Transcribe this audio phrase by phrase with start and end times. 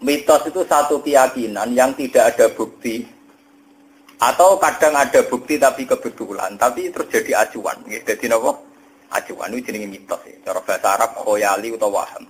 [0.00, 3.04] mitos itu satu keyakinan yang tidak ada bukti.
[4.20, 7.80] Atau kadang ada bukti tapi kebetulan tapi terjadi acuan.
[7.88, 8.04] Gitu.
[8.04, 8.52] jadi apa
[9.16, 10.36] acuan itu jenis mitos ya.
[10.44, 12.24] cara bahasa Arab khoyali atau waham.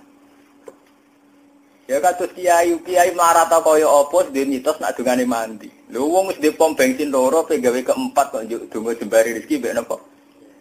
[1.91, 5.67] Ya kados kiai kiai marata kaya apa di mitos nak dungane mandi.
[5.91, 9.99] Lho wong wis pom bensin loro pegawe keempat kok donga jembari rezeki mbek napa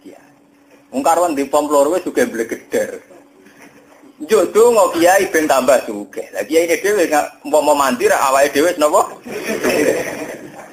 [0.03, 0.35] kiai.
[0.91, 3.20] Karwan di pom loro juga blegeder
[4.21, 6.29] Njuk donga kiai ben tambah sugih.
[6.37, 7.09] Lah kiai ini dhewe
[7.49, 9.09] mau mau mandi ra awake dhewe napa?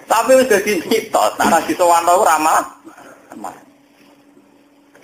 [0.07, 2.67] Tapi wis dadi mitos, ora disowan ora malah.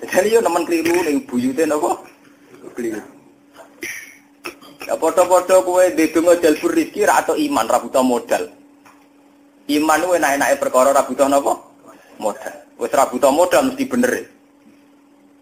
[0.03, 2.03] Jadi yo nemen keliru ning buyute napa?
[2.75, 2.99] Keliru.
[4.83, 8.43] Ya padha-padha kowe ndedonga jalbur rezeki ra iman ra butuh modal.
[9.71, 11.55] Iman kuwi enak-enake perkara ra butuh napa?
[12.19, 12.55] Modal.
[12.75, 14.32] Wis ra modal mesti bener.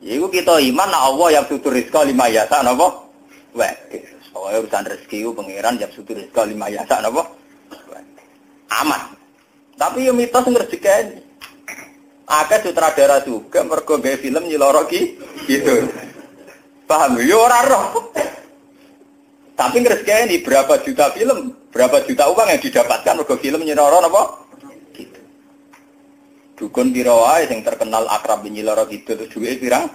[0.02, 3.06] Iku kita iman nak Allah yang sutur rizqa lima yasa napa?
[3.54, 3.70] Wah,
[4.34, 7.22] soalnya urusan rezeki itu pangeran yang sutur rizqa lima yasa napa?
[8.82, 9.14] Aman.
[9.78, 11.22] Tapi yang mitos ngerjekeni.
[12.26, 15.86] Akeh sutradara juga mergo gawe film nyiloro ki gitu.
[16.90, 17.22] Paham?
[17.22, 18.10] Yo ora roh.
[19.54, 24.41] Tapi ngerjekeni berapa juta film, berapa juta uang yang didapatkan mergo film nyiloro napa?
[26.62, 29.90] Dukun pirawae yang terkenal akrab nyiloro gitu terus duwe pirang?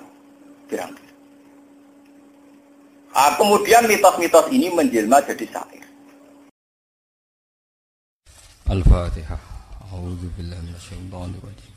[0.66, 0.90] Pirang.
[3.14, 5.86] Ah, kemudian mitos-mitos ini menjelma jadi syair.
[8.66, 9.38] Al-Fatihah.
[9.94, 11.74] A'udzu billahi minasyaitonir rajim.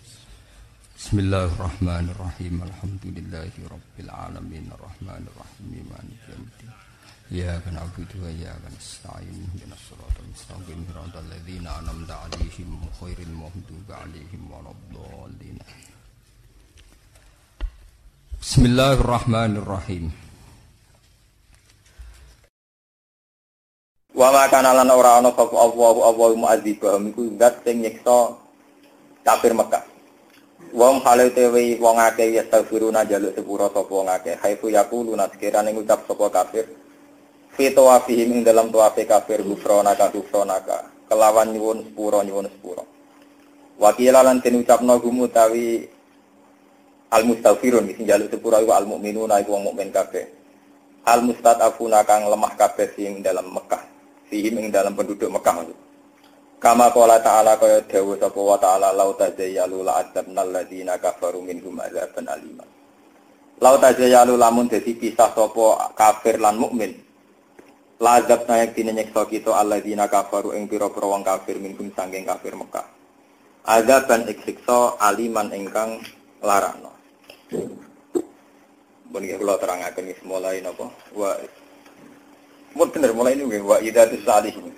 [0.97, 2.65] Bismillahirrahmanirrahim.
[2.65, 6.88] Alhamdulillahi rabbil alamin arrahmanir rahim maliki yaumiddin.
[7.29, 13.29] Ya kan abudu wa ya kan ista'in Dina suratul mustaqim Hirata alladhina anamda alihim khairin
[13.37, 15.61] mahduba alihim Waladhalina
[18.41, 20.09] Bismillahirrahmanirrahim
[24.17, 28.41] Wa ma kana lan ora ana sapa Allah Allah mu'adzibahum iku zat sing nyiksa
[29.21, 29.85] kafir Mekah.
[30.73, 34.33] Wong hale tewe wong akeh ya tafiruna jaluk sepura sapa wong akeh.
[34.41, 36.88] Haifu yaqulu naskirane ngucap sapa kafir
[37.59, 42.87] Fito wafihim ing dalam tuafe kafir gufronaka gufronaka kelawan nyuwun sepuro nyuwun sepuro.
[43.75, 45.83] Wakila lan den ucapno gumu tawi
[47.11, 50.23] al mustafirun sing jaluk sepuro iku al mukminuna iku wong mukmin kabeh.
[51.03, 53.83] Al mustadafuna kang lemah kabeh sing dalam Mekah.
[54.31, 55.59] Fihim ing dalam penduduk Mekah.
[56.63, 61.75] Kama qala ta'ala kaya dawuh sapa wa ta'ala lau tazayyalu la adzabna alladziina kafaru minhum
[61.75, 62.67] adzaban aliman.
[63.59, 67.08] Lau tazayyalu lamun dadi pisah sapa kafir lan mukmin
[67.99, 72.55] Lazab na yang dina nyeksa kita alladzina kafaru ing pira-pira wong kafir minkum sangking kafir
[72.55, 72.87] Mekah.
[73.67, 75.99] Azaban iksiksa aliman ingkang
[76.39, 76.95] larano.
[79.11, 80.87] Bon iki kula terangaken iki mulai napa?
[81.11, 81.35] Wa
[82.77, 84.71] Mun bener mulai ini wa idzatus salihin.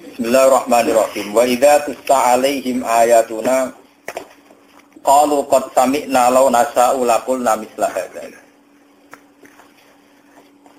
[0.00, 1.30] Bismillahirrahmanirrahim.
[1.30, 3.70] Wa idzatus alaihim ayatuna
[5.04, 8.47] qalu qad sami'na law nasa'u laqulna misla hadzal.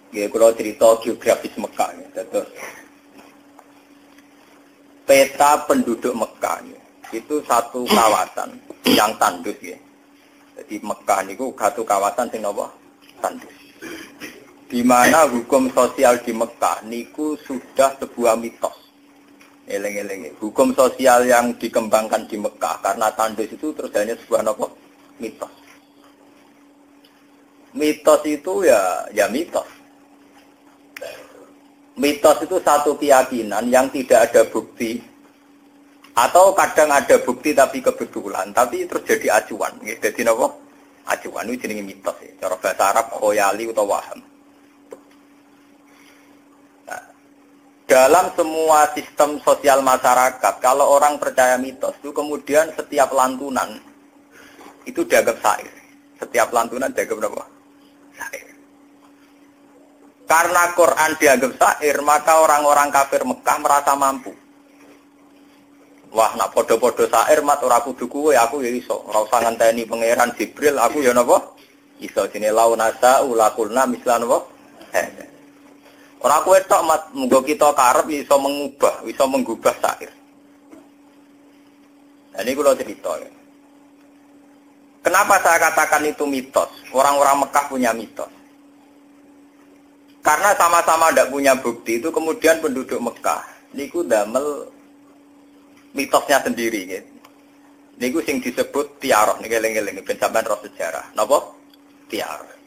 [0.09, 1.89] Ya, kalau cerita geografis Mekah.
[1.93, 2.25] Ya.
[2.25, 2.49] Terus,
[5.05, 6.81] peta penduduk Mekah ya.
[7.09, 8.57] itu satu kawasan
[8.89, 9.77] yang tandus ya.
[10.57, 12.69] Jadi Mekah itu satu kawasan yang apa?
[13.21, 13.53] Tandus.
[14.69, 18.77] Di mana hukum sosial di Mekah niku sudah sebuah mitos.
[19.69, 20.33] Eleng-eleng.
[20.41, 24.69] Hukum sosial yang dikembangkan di Mekah karena tandus itu terus hanya sebuah apa?
[25.21, 25.53] Mitos.
[27.73, 29.78] Mitos itu ya ya mitos
[31.99, 35.03] mitos itu satu keyakinan yang tidak ada bukti.
[36.15, 39.71] Atau kadang ada bukti tapi kebetulan tapi terjadi acuan.
[39.83, 39.99] Gitu.
[39.99, 40.47] jadi apa
[41.11, 42.31] acuan itu jenis mitos ya.
[42.43, 44.19] cara bahasa Arab khoyali atau waham.
[46.87, 47.03] Nah,
[47.87, 53.79] dalam semua sistem sosial masyarakat kalau orang percaya mitos itu kemudian setiap lantunan
[54.89, 55.73] itu dianggap sair
[56.17, 57.45] setiap lantunan dianggap apa
[58.17, 58.48] sair
[60.29, 64.29] karena Quran dianggap syair, maka orang-orang kafir Mekah merasa mampu.
[66.13, 69.09] Wah, nak podo-podo syair mat ora kudu kuwe, aku ya iso.
[69.09, 71.57] Ora usah ngenteni pangeran Jibril, aku ya napa?
[71.97, 74.45] Iso sini lau nasa ulakulna mislan napa?
[74.93, 75.07] Eh.
[76.21, 80.13] Ora kowe tok mat munggo kita karep iso mengubah, iso menggubah syair.
[82.37, 83.29] Nah, ini kalau cerita ya.
[85.01, 86.69] Kenapa saya katakan itu mitos?
[86.93, 88.38] Orang-orang Mekah punya mitos.
[90.19, 94.67] Karena sama-sama tidak punya bukti itu kemudian penduduk Mekah niku damel
[95.95, 97.11] mitosnya sendiri gitu.
[97.99, 101.11] Niku sing disebut tiaroh nih geleng-geleng ben sampean roh sejarah.
[101.15, 101.39] Napa?
[102.07, 102.59] Tiaroh.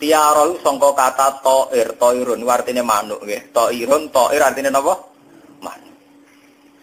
[0.00, 3.52] Tiara sangka kata toir, toirun artinya manuk nggih.
[3.52, 4.96] Toirun, toir artinya napa?
[5.60, 5.96] Manuk.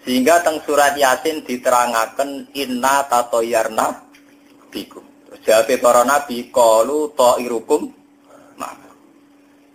[0.06, 4.06] Sehingga teng surat Yasin diterangaken inna tatoyarna
[4.70, 5.02] bikum.
[5.26, 7.90] Terus jawab para nabi qalu toirukum
[8.54, 8.87] manuk.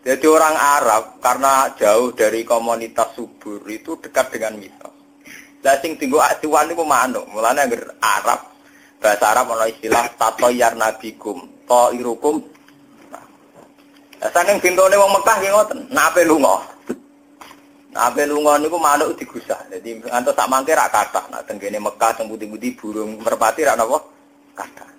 [0.02, 4.90] Jadi orang Arab karena jauh dari komunitas subur itu dekat dengan mitos.
[5.62, 7.22] Lah sing tinggo acuan niku manuk.
[7.30, 7.70] Mulane
[8.02, 8.50] Arab
[8.98, 11.46] bahasa Arab ana istilah tatoyarna bikum.
[11.62, 12.42] Toirukum
[14.22, 16.62] Saking bintone wong Mekah nggih ngoten, nape lunga.
[17.90, 19.66] Nape lunga niku manuk digusah.
[19.66, 21.26] Dadi ngantos sak mangke rak kathah.
[21.26, 23.98] Nah tenggene Mekah teng putih-putih burung merpati rak napa?
[24.54, 24.90] Kathah.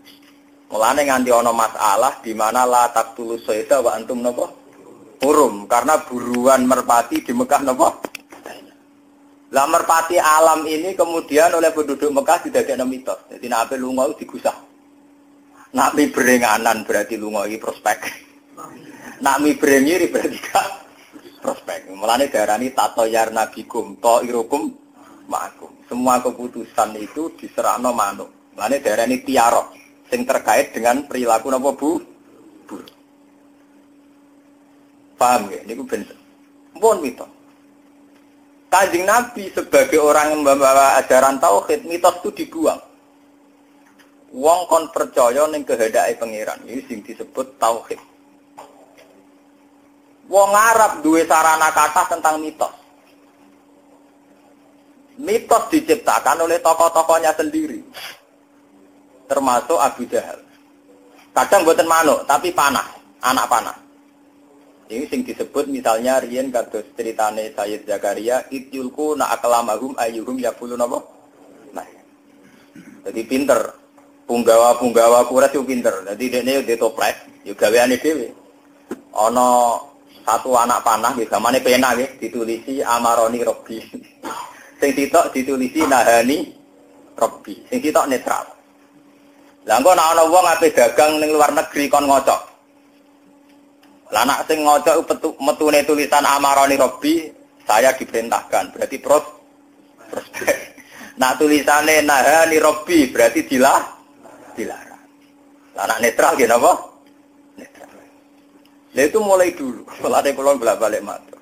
[0.67, 4.62] Mulane nganti ana masalah di mana la taqtulus sayda wa antum napa?
[5.23, 7.95] Hurum karena buruan merpati di Mekah napa?
[9.53, 13.21] Lah merpati alam ini kemudian oleh penduduk Mekah tidak ada mitos.
[13.31, 14.57] Jadi nape lunga digusah.
[15.73, 17.97] Nabi berenganan berarti lunga iki prospek.
[19.23, 20.67] Nak mi brengiri berarti gak
[21.39, 21.93] prospek.
[21.95, 24.73] Mulane darani tato yarna bikum, to irukum
[25.29, 25.71] makum.
[25.87, 28.29] Semua keputusan itu diserahno manuk.
[28.57, 29.73] Mulane darani tiarok
[30.09, 31.71] sing terkait dengan perilaku Bu?
[31.77, 31.91] Bu.
[35.17, 35.61] Paham ya?
[35.63, 36.03] Niku ben
[36.77, 37.29] pun mitos.
[38.73, 42.81] Kanjeng Nabi sebagai orang yang membawa ajaran tauhid, mitos itu dibuang.
[44.33, 46.57] Wong kon percaya ning kehendake pangeran.
[46.65, 48.01] Ini sing disebut tauhid.
[50.25, 52.73] Wong Arab duwe sarana kata tentang mitos.
[55.21, 57.85] Mitos diciptakan oleh tokoh-tokohnya sendiri.
[59.29, 60.41] Termasuk Abu Jahal.
[61.37, 62.89] Kadang buatan manuk, tapi panah,
[63.21, 63.82] anak panah.
[64.91, 70.99] Ini sing disebut misalnya Rian kados ceritane Sayyid Zakaria ityulku na aklamahum ayyuhum yaqulu napa?
[71.71, 71.87] Nah.
[73.07, 73.79] Jadi pinter.
[74.23, 76.03] Punggawa-punggawa kuras yo pinter.
[76.07, 78.31] Jadi dene yo ditoples, yo gaweane dhewe.
[79.11, 79.75] Ana
[80.23, 83.83] satu anak panah gitu, zamane pena gitu, ditulisi amaroni robbi.
[84.79, 86.55] Sing sitok ditulisi nahani
[87.19, 87.67] robbi.
[87.67, 88.47] Sing sitok netral.
[89.67, 92.52] Lah engko ana wong ape dagang ning luar negeri kon ngocok.
[94.13, 97.33] Lah anak sing metu metune tulisan amaroni robbi,
[97.65, 98.77] saya diperintahkan.
[98.77, 99.25] Berarti pros
[100.13, 100.57] prospek.
[101.19, 103.81] Nak tulisannya nahani robbi berarti dilah
[104.53, 105.05] dilarang.
[105.73, 106.73] Lah anak netral gitu apa?
[108.93, 109.81] Lah itu mulai dulu.
[110.05, 111.41] Mulane kula bolak-balik matur.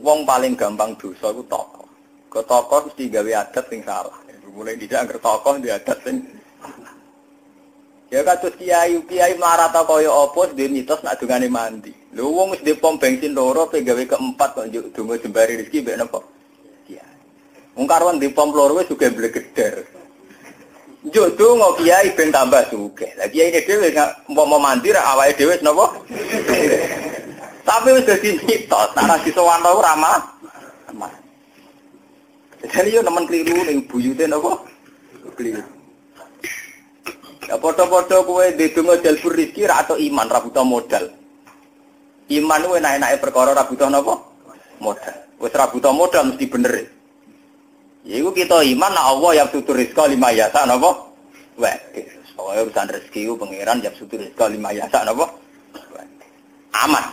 [0.00, 1.88] Wong paling gampang dosa iku tokoh.
[2.32, 4.16] Ke tokoh mesti gawe adat sing salah.
[4.56, 6.24] Mulai tidak angker tokoh di adat sing
[8.06, 11.90] Ya kados kiai kiai ta kaya apa dhe mitos nak dungane mandi.
[12.16, 16.00] Lho wong wis pom bensin loro pe gawe keempat kok njuk donga jembari rezeki mbek
[16.00, 16.24] napa?
[16.88, 17.12] Kiai.
[17.76, 19.84] Wong karwan di pom loro wis juga blegeder.
[21.04, 23.12] Njuk donga kiai ben tambah sugih.
[23.20, 23.92] Lah kiai dhewe
[24.32, 25.92] mau mandi ra awake dhewe napa?
[27.68, 30.16] Tapi wis dadi mitos, nek disowanto ora ramah.
[32.64, 34.56] Jadi yo nemen keliru ning buyute napa?
[35.36, 35.60] Keliru.
[37.44, 41.12] Ya foto-foto kowe ndedonga jalbur rezeki ra atau iman ra modal.
[42.26, 44.18] Iman kuwi enak-enake perkara ra butuh napa?
[44.82, 45.16] Modal.
[45.38, 46.74] Wis ra butuh modal mesti bener.
[48.06, 50.90] Ya iku kita iman nek Allah yang tutur rezeki lima yasa napa?
[51.58, 51.78] Wah,
[52.34, 55.26] soalnya urusan rezeki pangeran yang tutur rezeki lima yasa napa?
[56.82, 57.06] Aman.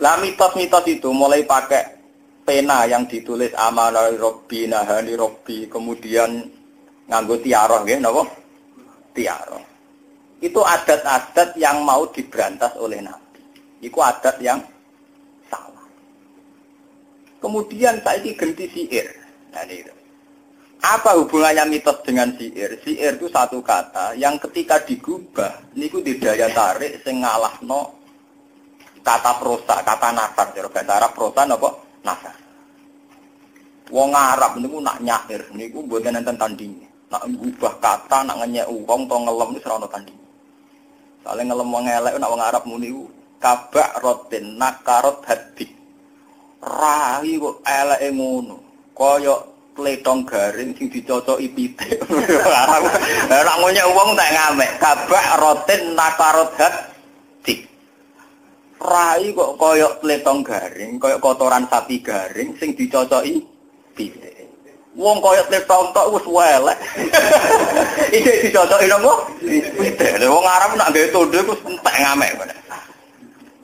[0.00, 2.00] Lah mitos-mitos itu mulai pakai
[2.48, 6.48] pena yang ditulis amanah robbi nahani robbi kemudian
[7.12, 8.24] nganggo tiaroh ya napa?
[9.12, 9.64] Tiaroh.
[10.38, 13.27] Itu adat-adat yang mau diberantas oleh Nabi.
[13.78, 14.58] Itu adat yang
[15.46, 15.86] salah.
[17.38, 19.06] Kemudian saya ganti siir.
[19.54, 19.94] Nah, itu.
[20.78, 22.78] Apa hubungannya mitos dengan siir?
[22.86, 27.18] Siir itu satu kata yang ketika digubah, niku di daya tarik sing
[27.66, 27.98] no
[29.02, 31.70] kata prosa, kata nasar, cara bahasa Arab prosa napa?
[32.06, 32.36] Nasar.
[33.90, 36.86] Wong Arab niku nak nyair niku mboten enten tandinge.
[37.08, 40.26] Nak ngubah kata, nak ngenyek wong to ngelem wis ora tandinge.
[41.24, 42.92] Soale ngelem wong nak wong Arab muni
[43.38, 45.66] kabak rotin nakarot hadi.
[46.58, 48.56] Rai kok eleke ngono.
[48.94, 49.34] Kaya
[49.78, 52.02] pletong garing sing dicocoki pitik.
[53.38, 54.70] Ora ngonyek wong tak ngamek.
[54.82, 56.88] Kabak rotin nakarot hadi.
[58.78, 63.42] rai kok koyok pletong garing, koyok kotoran sapi garing sing dicocoki
[63.94, 64.38] pitik.
[64.98, 66.78] Wong koyok pletong tok wis welek.
[68.18, 69.30] Iki dicocoki nopo?
[69.42, 70.26] Pitik.
[70.26, 72.32] Wong Arab nak gawe tonde ku entek ngamek.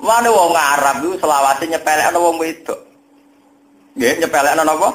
[0.05, 2.81] Mane wong Arab iku selawase nyepelekno wong wedok.
[3.97, 4.89] Nggih, nyepelekno napa?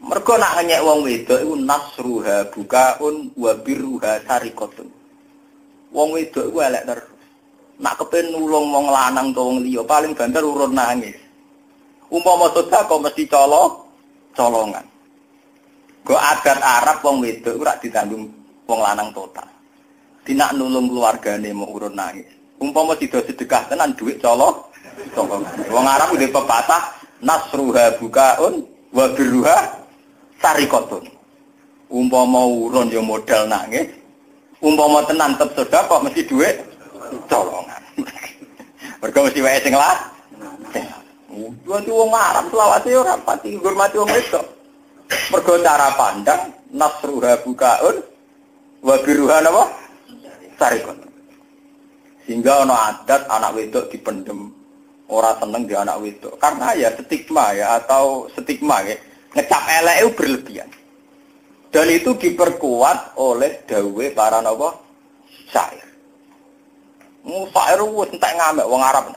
[0.00, 4.88] Mergo nak ngenyek wong wedok iku nasruha bukaun wa birruha sarikatun.
[5.92, 7.18] Wong wedok iku elek terus.
[7.78, 11.14] nak kepen nulung wong lanang to wong liya paling banter urun nangis.
[12.10, 13.62] Umpama sedekah kok mesti colo
[14.34, 14.86] colongan.
[16.02, 18.26] Go adat Arab wong wedok ora ditanggung
[18.66, 19.46] wong lanang total.
[20.26, 22.37] Tidak nulung keluargane mau urun nangis.
[22.58, 24.66] Umpama tidak sedekah tenan duit colo
[25.14, 25.54] colongan.
[25.70, 26.82] Wong Arab udah pepatah
[27.22, 29.78] nasruha bukaun wa birruha
[30.42, 31.06] sarikotun.
[31.86, 33.86] Umpama urun yo modal nangis.
[34.58, 36.56] Umpama tenan tetep sedekah mesti duit
[37.30, 37.82] colongan.
[38.98, 40.10] Mergo mesti wae sing lah.
[41.62, 44.44] Dua wong Arab selawase ora pati ngurmati wong wedok.
[45.30, 48.02] Mergo cara pandang nasruha bukaun
[48.82, 49.64] wa biruha napa?
[50.58, 51.07] Sarikon.
[52.28, 54.52] Sehingga ana adat anak wedok dipendem
[55.08, 59.00] ora seneng di anak wedok karena ya stigma ya atau stigma ya
[59.32, 60.68] ngecap elek itu berlebihan.
[61.72, 64.76] Dan itu diperkuat oleh dawe para napa?
[65.48, 65.88] Syair.
[67.24, 69.16] Musair wis entek ngamek wong Arab.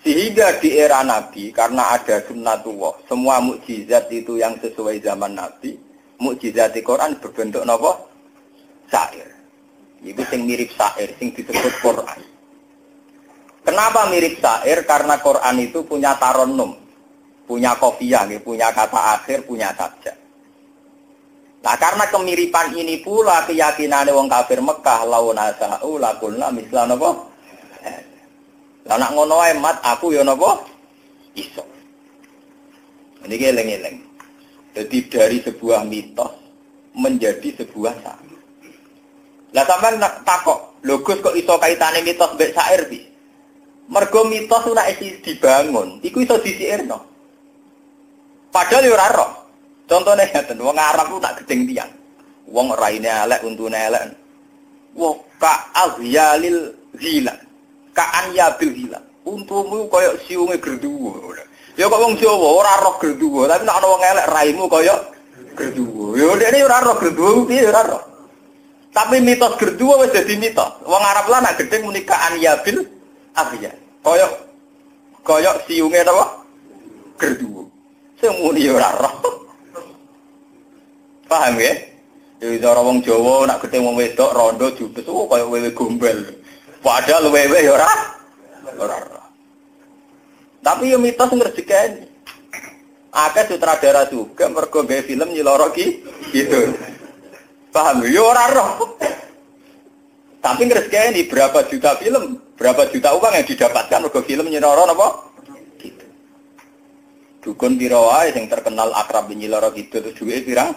[0.00, 5.76] Sehingga di era Nabi karena ada sunnatullah, semua mukjizat itu yang sesuai zaman Nabi,
[6.16, 8.00] mukjizat di Quran berbentuk napa?
[8.88, 9.35] Syair.
[10.06, 12.20] Itu sing mirip syair, sing disebut Quran.
[13.66, 14.86] Kenapa mirip syair?
[14.86, 16.78] Karena Quran itu punya taronum,
[17.50, 20.14] punya kopiah, punya kata akhir, punya sajak.
[21.66, 27.10] Nah karena kemiripan ini pula keyakinan wong kafir Mekah launa sa'u lakulna misla napa?
[28.86, 30.62] Lah nak ngono ae mat aku ya napa?
[31.34, 31.66] Iso.
[33.26, 33.98] Ini geleng-geleng.
[34.78, 36.30] Jadi dari sebuah mitos
[36.94, 38.35] menjadi sebuah syair.
[39.56, 43.00] Lah sampean takok, lho Gus kok iso kaitane mitos mbek syair bi?
[43.88, 47.00] Mergo mitos ora isi dibangun, iku iso disiirno.
[48.52, 49.32] Padahal yo ora roh.
[49.88, 51.88] Contohnya ngeten, wong Arab ku tak gedeng tiang.
[52.52, 54.12] Wong raine elek, untune elek.
[54.92, 57.32] Wa ka azyalil zila.
[57.96, 59.00] Ka an yabil hila.
[59.24, 61.32] Untumu koyo siunge gerduwo.
[61.80, 64.94] Ya kok wong Jawa ora roh gerduwo, tapi nek ana wong elek raimu koyo
[65.56, 66.12] gerduwo.
[66.12, 68.15] Ya dekne ora roh gerduwo piye ora.
[68.96, 70.80] Tapi mitos gerduwo wis mitos.
[70.88, 72.80] Wong Arab lah nak gedeng muni ka an yabil
[73.36, 73.68] abiya.
[74.00, 74.24] Koyo
[75.20, 76.40] koyo siunge napa?
[77.20, 77.68] Gerduwo.
[78.16, 79.44] Sing muni ora roh.
[81.28, 81.76] Paham ya?
[82.40, 86.16] Jadi cara wong Jawa nak ketemu wong wedok rondo judes oh kaya wewe gombel.
[86.80, 87.88] Padahal wewe ya ora
[88.80, 88.96] ora.
[90.64, 92.08] Tapi yo mitos ngrejekeni.
[93.12, 96.00] Akeh sutradara juga mergo gawe film nyiloro ki
[96.32, 96.72] gitu.
[97.76, 98.96] Paham yo ora roh.
[100.40, 105.28] Tapi ngrejekeni berapa juta film, berapa juta uang yang didapatkan mergo film nyiloro napa?
[105.76, 106.06] Gitu.
[107.44, 110.72] Dukun piro wae sing terkenal akrab nyiloro gitu terus duwe pirang?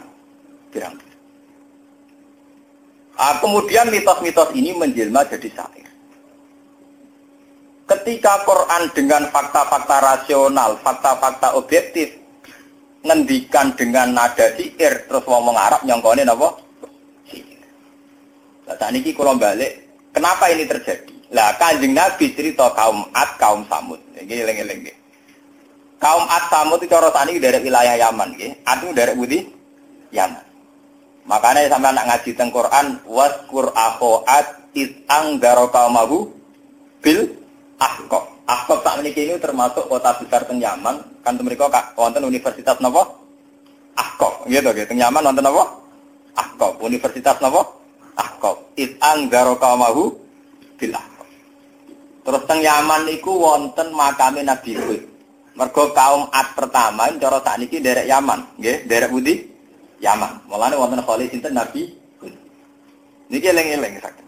[0.76, 1.00] pirang.
[3.16, 5.88] Ah, kemudian mitos-mitos ini menjelma jadi syair.
[7.88, 12.16] Ketika Quran dengan fakta-fakta rasional, fakta-fakta objektif,
[13.04, 16.69] ngendikan dengan nada syair, terus ngomong Arab nyongkone apa?
[18.70, 19.82] Nah, saat ini kalau balik,
[20.14, 21.34] kenapa ini terjadi?
[21.34, 23.98] Lah kanjeng Nabi cerita kaum Ad, kaum Samud.
[24.14, 24.94] Ini lengi-lengi.
[25.98, 28.54] Kaum Ad Samud itu cara tani dari wilayah Yaman, gitu.
[28.62, 29.40] Ad itu dari Budi
[30.14, 30.46] Yaman.
[31.26, 36.30] Makanya sampai anak ngaji teng Quran waskur akhoat it anggaro kaumahu
[37.02, 37.26] bil
[37.82, 38.38] ahkok.
[38.46, 41.26] Ahkok tak menikah ini termasuk kota besar teng Yaman.
[41.26, 43.18] Kan mereka wonten universitas nopo?
[43.98, 44.46] Ahkok.
[44.46, 44.86] Gitu gitu.
[44.86, 45.90] Teng Yaman wonten nopo?
[46.38, 46.78] Ahkok.
[46.86, 47.79] Universitas nopo?
[48.16, 48.74] Ahkok.
[48.80, 50.16] It anggaro kaumahu
[50.80, 51.28] bil ahkok.
[52.26, 55.02] Terus teng Yaman niku wonten makame Nabi Hud.
[55.58, 59.44] Mergo kaum Ad pertama cara sakniki derek Yaman, nggih, derek Budi
[60.00, 60.48] Yaman.
[60.48, 62.00] Mulane wonten kali sinten Nabi
[63.30, 64.26] Niki eling-eling sakit.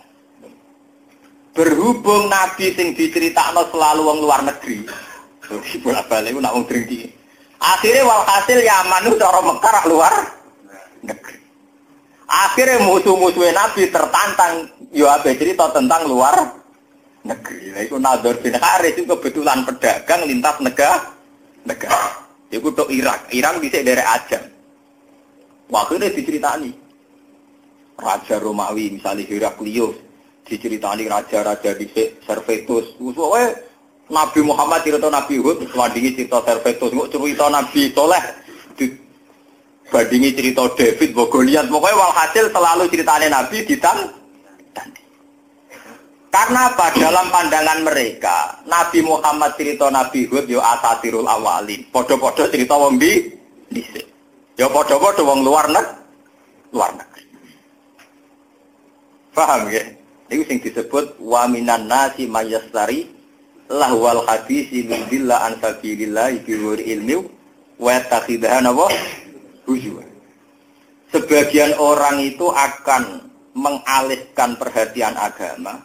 [1.57, 4.85] Berhubung Nabi sing diceritakno selalu wong luar negeri.
[5.83, 7.09] Bolak-balik nak wong drengki.
[7.57, 10.13] Akhirnya walhasil Yaman itu cara Mekar luar.
[12.31, 16.63] Akhirnya musuh-musuhnya Nabi tertantang yo abe cerita tentang luar
[17.27, 17.75] negeri.
[17.75, 21.11] Nah, itu Nador bin Haris itu kebetulan pedagang lintas negara
[21.67, 22.23] negara.
[22.47, 23.27] Itu untuk Irak.
[23.35, 24.43] Irak bisa dari Ajam.
[25.71, 26.71] Wakilnya diceritani.
[28.01, 29.93] Raja Romawi, misalnya Heraklius,
[30.43, 31.85] diceritani raja-raja di
[32.25, 32.97] Servetus.
[32.97, 33.61] Soalnya
[34.09, 38.23] Nabi Muhammad cerita Nabi Hud, bandingi cerita Servetus, nggak cerita Nabi Soleh,
[39.91, 41.67] bandingi cerita David, Bogoliat.
[41.67, 43.99] Pokoknya walhasil selalu ceritanya Nabi ditang.
[46.31, 46.95] Karena apa?
[46.95, 51.83] Dalam pandangan mereka, Nabi Muhammad cerita Nabi Hud yo asatirul awalin.
[51.91, 53.35] Podo-podo cerita wong di
[53.67, 54.07] dhisik.
[54.55, 55.99] Ya padha-padha wong luar negeri.
[56.71, 57.23] Luar negeri.
[59.35, 59.83] Paham ya?
[60.31, 63.11] Itu sing disebut wa minan nasi mayastari
[63.67, 66.31] lahwal hadisi min billah an sabilillah
[67.75, 68.87] wa takhidahan apa?
[69.71, 70.03] Hujwa.
[71.15, 73.23] Sebagian orang itu akan
[73.55, 75.79] mengalihkan perhatian agama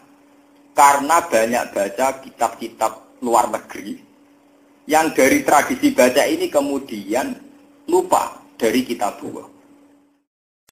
[0.75, 4.02] karena banyak baca kitab-kitab luar negeri
[4.90, 7.35] yang dari tradisi baca ini kemudian
[7.87, 9.56] lupa dari kitab buah.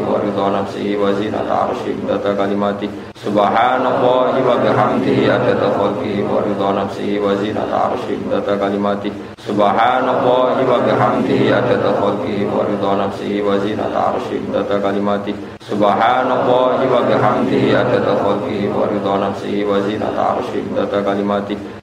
[0.00, 2.88] wa ridha nafsihi wa zinata arshi data kalimati.
[3.22, 9.10] Subhanallah wa bihamdihi adada khalqi wa ridha nafsihi wa zinata arshi data kalimati.
[9.46, 15.32] Subhanallah wa bihamdihi adada khalqi wa ridha nafsihi wa zinata arshi data kalimati.
[15.62, 21.75] Subhanallah wa bihamdihi adada khalqi wa ridha nafsihi wa zinata arshi data kalimati